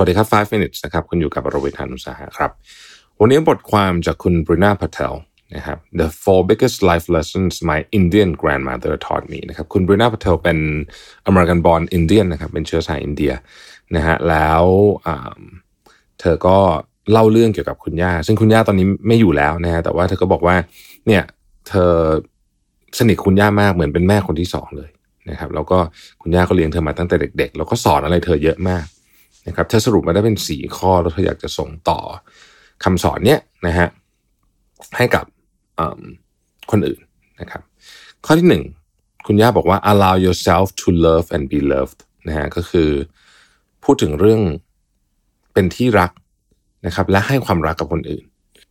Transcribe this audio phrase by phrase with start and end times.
[0.00, 2.50] วัสดีครับ 5 minutes นะครับ คุณอยู่กับบรวิทานุสาหะครับ
[3.20, 5.14] วันนี้บทความจากคุณบรินาพัเทล
[5.56, 10.58] นะครับ The four biggest life lessons my Indian grandmother taught me นะครับ คุณบรินาพัเทลเป็น
[11.30, 13.32] American born Indian นนะครับ เป็นเชื้อสายอินเดีย
[13.96, 14.62] นะฮะ แล้ว
[16.20, 16.58] เธอก็
[17.12, 20.56] เล่าเรื่องเกี่ยวกับคุณย่า ซึ่งคุณย่าตอนนี้ไม่อยู่แล้วนะฮะ แต่ว่าเธอก็บอกว่า
[21.06, 21.22] เนี่ย
[21.68, 21.92] เธอ
[22.98, 24.90] สนิทคุณย่ามากเหมือนเป็นแม่คนที่สองเลย
[25.30, 25.78] นะครับ แล้วก็
[26.22, 28.86] คุณย่าก็เลี้ยงเธอมาตั้งแต่เด็ก ๆ แล้วก็สอนอะไรเธอเยอะมาก
[29.48, 32.00] นะครับเธอสรุปมาได้เป็นสี่ข้อแล้วเธออยากจะส่งต่อ
[32.84, 33.88] คำสอนเนี้ยนะฮะ
[34.96, 35.24] ให้กับ
[36.70, 37.00] คนอื่น
[37.40, 37.62] นะครับ
[38.26, 38.62] ข้อที่หนึ่ง
[39.26, 42.90] คุณย่าบอกว่า allow yourself to love and be loved นะฮะก็คือ
[43.84, 44.40] พูดถึงเรื่อง
[45.52, 46.10] เป็นที่รัก
[46.86, 48.24] นะครับและให้ความรักกับคนอื่น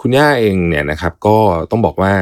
[0.00, 1.36] คุณย่าเองเนี่ยนะครับก็
[1.70, 2.12] ต้องบอกว่า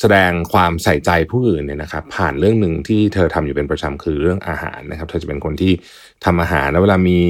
[0.00, 5.72] แสดงความใส่ใจผู้อื่นเนี่ยนะครับ ผ่านเรื่องหนึ่งที่เธอทำอยู่เป็นประจำคือเรื่องอาหารนะครับ เธอจะเป็นคนที่
[6.24, 7.20] ทำอาหารแล้วเวลามี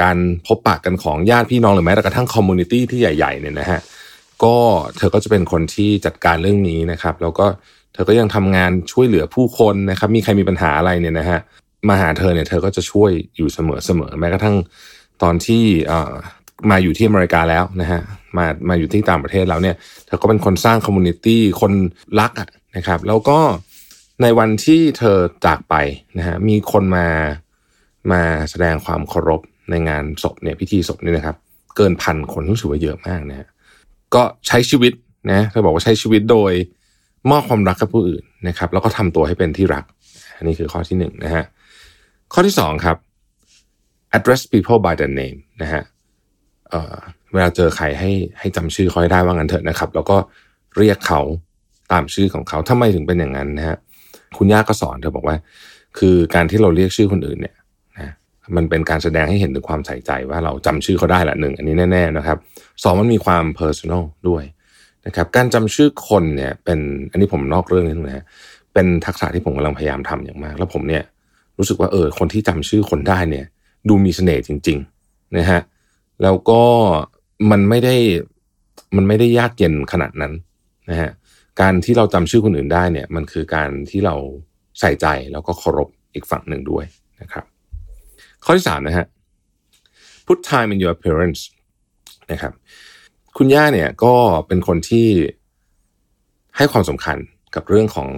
[0.00, 3.80] การพบปะกันของญาติพี่น้องหรือแม้แต่กระทั่ง community ที่ใหญ่ๆเนี่ยนะฮะ
[4.44, 4.56] ก็
[4.96, 7.46] เธอก็จะเป็นคนที่จัดการเรื่องนี้นะครับ แล้วก็
[7.92, 11.40] เธอก็ยังทำงานช่วยเหลือผู้คนนะครับ มีใครมีปัญหาอะไรเนี่ยนะฮะ
[11.88, 14.56] มาหาเธอเนี่ยเธอก็จะช่วยอยู่เสมอๆแม้กระทั่ง
[15.22, 15.64] ตอนที่
[16.70, 18.00] มาอยู่ที่อเมริกาแล้วนะฮะ
[18.36, 21.72] มามาอยู่ที่ต่างประเทศแล้วเนี่ยเธอก็เป็นคนสร้าง community คน
[22.20, 23.38] รักอะนะครับ แล้วก็
[24.22, 25.74] ในวันที่เธอจากไป
[26.18, 27.08] นะฮะมีคนมา
[28.12, 29.40] มาแสดงความเคารพ
[29.70, 31.36] ในงานศพเนี่ยพิธีศพนี่นะครับ
[31.76, 33.46] เกินพันคนรู้สึกว่าเยอะมากนะฮะ
[34.14, 34.92] ก็ใช้ชีวิต
[35.30, 36.52] นะเธอบอกว่าใช้ชีวิตโดย
[37.30, 39.84] มอบความรักกับผู้อื่นนะครับ แล้วก็ทำตัวให้เป็นที่รัก
[40.36, 41.44] อันนี้คือข้อที่หนึ่งนะฮะ
[42.32, 42.96] ข้อที่สองครับ
[44.16, 45.82] address people by their name นะฮะ
[47.32, 50.16] เวลาเจอใครให้ให้จำชื่อเขาให้ได้ว่างั้นเถอะนะครับ แล้วก็
[50.78, 51.20] เรียกเขา
[51.92, 53.76] ตามชื่อของเขาทำไมถึงเป็นอย่างนั้นนะฮะ
[54.36, 55.36] คุณย่าก็สอนเธอบอกว่า
[55.98, 57.54] คือการที่เราเรียกชื่อคนอื่นเนี่ย
[57.98, 58.10] นะ
[58.56, 62.38] มันเป็นการแสดงให้เห็นถึงความใส่ใจว่าเราจำชื่อเขาได้ละหนึ่งอันนี้แน่ๆนะครับ
[62.82, 64.44] สองมันมีความ personal ด้วย
[65.06, 66.78] นะครับการจำชื่อคนเนี่ยเป็น
[67.10, 68.24] อันนี้ผมนอกเรื่องนิดนึงนะ
[68.74, 71.02] เป็นทักษะที่ผมกำลังพยายามทำอย่างมาก แล้วผมเนี่ย
[71.58, 73.46] รู้สึกว่าเออคนที่จำชื่อคนได้เนี่ย
[73.88, 75.60] ดูมีเสน่ห์จริง ๆ นะฮะ
[76.22, 76.62] แล้วก็
[77.50, 77.96] มันไม่ได้
[78.96, 80.32] มันไม่ได้ยากเย็นขนาดนั้น
[80.90, 81.10] นะฮะ
[81.60, 84.14] การที่เราจำชื่อคนอื่นได้เนี่ย มันคือการที่เรา
[84.80, 86.84] ใส่ใจแล้วก็เคารพอีกฝั่งหนึ่งด้วย
[87.20, 87.44] นะครับ
[88.44, 89.06] ข้อที่สามนะฮะ
[90.26, 91.40] put time in your appearance
[92.32, 92.52] นะครับ
[93.36, 94.14] คุณย่าเนี่ยก็
[94.46, 95.08] เป็นคนที่
[96.56, 97.16] ให้ความสำคัญ
[97.54, 98.08] กับเรื่องของ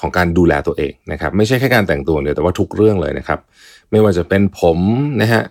[0.00, 3.40] ของการดูแลตัวเองนะครับ ไม่ใช่แค่การแต่งตัวเดียวแต่ว่าทุกเรื่องเลยนะครับ
[3.90, 4.78] ไม่ว่าจะเป็นผม
[5.22, 5.42] นะฮะ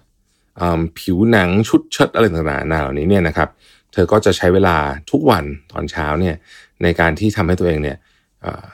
[1.00, 3.50] ผิวหนังชุดเชิดอะไรต่างๆนาเหล่านี้เนี่ยนะครับ
[3.94, 4.78] เธอก็จะใช้เวลา
[5.12, 6.36] ทุกวันตอนเช้าเนี่ย
[6.84, 7.98] ในการที่ทำให้ตัวเองเนี่ย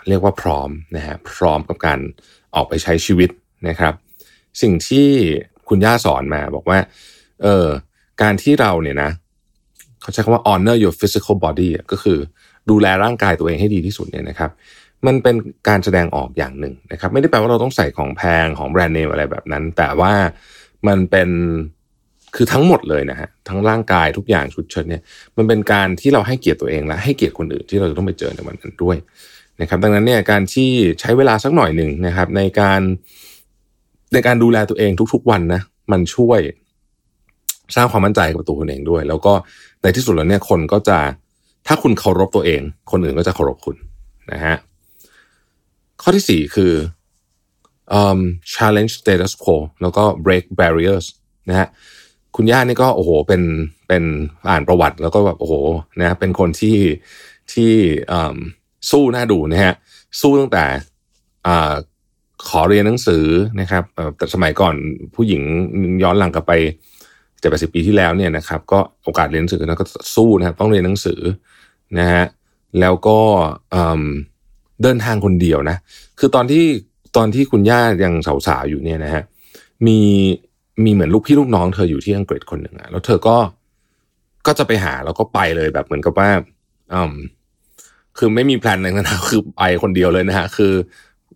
[0.08, 2.00] เรียกว่าพร้อมนะฮะพร้อมกับการ
[2.56, 3.30] ออกไปใช้ชีวิต
[3.68, 3.94] นะครับ
[4.62, 5.08] สิ่งที่
[5.70, 6.80] คุณย่าสอนมาบอกว่า
[7.42, 7.68] เออ
[8.22, 9.12] การที่เราเนี่ยนะ
[10.02, 12.18] เขาใช้คำว่า honor your physical body ก็คือ
[12.70, 14.52] ดูแลร่างกายตัวเองให้ดีที่สุดเนี่ยนะครับ
[15.06, 15.36] มันเป็น
[15.68, 20.14] การแสดงออกอย่างหนึ่งนะครับ ไม่ได้แปลว่าเราต้องใส่ของแพงของแบรนด์เนมอะไรแบบนั้น แต่ว่า
[20.88, 21.30] มันเป็น
[22.36, 25.02] คือทั้งหมดเลยนะฮะทั้งร่างกายทุกอย่างชุดเชิดเนี่ย
[25.38, 28.98] มันเป็นการที่เราให้เกียรติตัวเองและให้เกียรติคนอื่นที่เราจะต้องไปเจอในวันนั้นด้วย
[29.62, 30.70] นะครับดังนั้นเนี่ยการที่
[31.00, 32.82] ใช้เวลาสักหน่อยหนึ่งนะครับ ในการ
[34.14, 36.40] ในการดูแลตัวเองทุก ๆ วันนะมันช่วย
[37.76, 39.34] สร้างความมั่นใจกับตัวคุณเองด้วย แล้วก็
[39.82, 40.98] ในที่สุดแล้วเนี่ยคนก็จะ
[41.68, 42.62] ถ้าคุณเคารพตัวเอง
[42.92, 43.76] คนอื่นก็จะเคารพคุณ
[44.32, 44.56] นะฮะ
[46.02, 46.72] ข้อที่สี่คือ
[48.54, 51.06] challenge status quo แล้วก็ break barriers
[51.50, 51.68] นะฮะ
[52.36, 53.42] คุณย่านี่ก็โอ้โหเป็น
[53.88, 54.04] เป็น
[54.50, 55.56] อ่านประวัติแล้วก็แบบโอ้โห
[56.00, 56.78] นะเป็นคนที่
[57.54, 57.72] ที่
[58.92, 59.74] สู้น่าดูนะฮะ
[60.22, 60.66] สู้ตั้งแต่
[62.48, 63.26] ขอเรียนหนังสือ
[63.62, 63.84] นะครับ
[64.18, 64.76] แต่สมัยก่อน
[65.16, 65.42] ผู้หญิง
[66.04, 66.54] ย้อนหลังกลับไป
[67.40, 71.20] เจ็ดแปดสิบปีที่แล้วเนี่ยนะครับ ก็โอกาสเรียนหนังสือแล้วก็สู้นะครับต้องเรียนหนังสือ
[72.00, 72.24] นะฮะ
[72.80, 73.20] แล้วก็
[74.82, 75.78] เดินทางคนเดียวนะ
[76.20, 76.66] คือตอนที่
[77.16, 78.14] ตอนที่คุณย่ายัง
[78.48, 79.24] สาวๆอยู่เนี่ยนะฮะ
[79.88, 80.00] มี
[80.84, 83.38] มีเหมือนลูกพี่ลูกน้องเธออยู่ที่อังกฤษคนหนึ่งอะแล้วเธอก็
[84.48, 86.30] ก็จะไปหาแล้วก็ไปเลยแบบเหมือนกับว่า
[86.94, 87.14] อืม
[88.18, 90.74] คือไม่มี plan อะไรนะคือไปคนเดียวเลยนะฮะคือ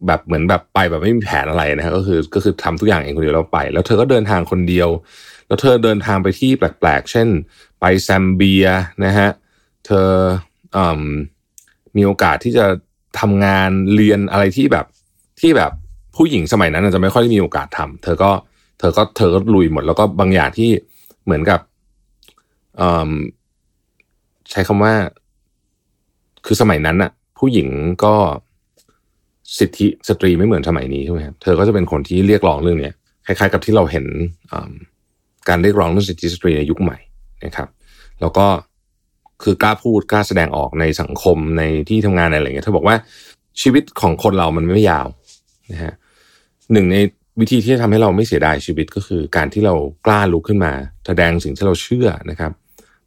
[0.07, 4.89] แบบเหมือนแบบไปแบบไม่มีแผนอะไรนะฮะก็คือก็คือทำทุกอย่างเองคนเดียวแล้วไป แล้วเธอก็เดินทางคนเดียว
[5.47, 7.27] แล้วเธอเดินทางไปที่แปลกๆ เช่น
[7.79, 8.65] ไปแซมเบีย
[9.05, 9.29] นะฮะ
[9.85, 10.09] เธอ
[10.75, 10.85] อื
[11.95, 12.65] มีโอกาสที่จะ
[13.19, 14.85] ทำงานเรียนอะไรที่แบบ
[15.43, 15.71] ที่แบบ
[16.15, 18.31] ผู้หญิงสมัยนั้นจะไม่ค่อยได้มีโอกาสทำเธอก็
[18.79, 20.69] เธอก็เธอก็ลุยหมดแล้วก็บางอย่างที่
[21.25, 21.59] เหมือนกับ
[24.51, 24.93] ใช้คำว่า
[26.45, 27.67] คือสมัยนั้นอะผู้หญิง
[28.03, 28.15] ก็
[29.59, 32.93] สิทธิสตรีไม่เหมือนสมัยนี้ใช่ไหมครับเธอก็จะเป็นคนที่เรียกร้องเรื่องเนี้ย
[33.25, 34.05] คล้ายๆกับที่เราเห็น
[35.49, 36.97] การเรียกร้องเรื่องสิทธิสตรีในยุคใหม่
[37.45, 37.67] นะครับ
[38.21, 38.47] แล้วก็
[39.43, 42.95] คือกล้าพูดกล้าแสดงออกในสังคมในที่ทำงานอะไรอย่างเงี้ยเธอบอกว่า
[43.61, 45.07] ชีวิตของคนเรามันไม่ยาว
[45.71, 45.94] นะฮะ
[46.74, 46.98] หนึ่งใน
[47.39, 49.75] วิธีที่จะทำให้เราไม่เสียดายชีวิตก็คือ การที่เรา
[50.06, 50.74] กล้าลุกขึ้นมา
[51.06, 52.51] แสดงสิ่งที่เราเชื่อนะครับ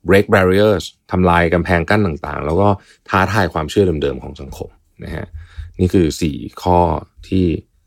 [0.09, 2.69] break barriers ทำลายกำแพงกั้นต่างๆ แล้วก็
[3.09, 4.71] ท้าทายความเชื่อเดิมๆของสังคม
[5.05, 5.27] นะฮะ
[5.81, 6.79] นี่คือสี่ข้อ
[7.29, 7.45] ที่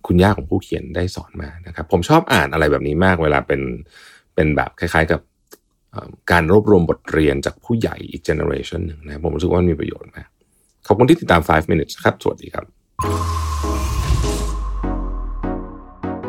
[0.07, 3.61] คุณย่าของผู้เขียนได้สอนมานะครับ ผมชอบอ่านอะไรแบบนี้มาก เวลาเป็น
[4.35, 5.21] เป็นแบบคล้าย ๆ กับ
[6.31, 10.27] การรวบรวมบทเรียนจากผู้ใหญ่อีกเจเนอเรชันหนึ่งนะผมรู้สึกว่ามีประโยชน์มาก
[10.87, 13.48] ขอบคุณที่ติดตาม 5 minutes ครับ สวัสดีครับ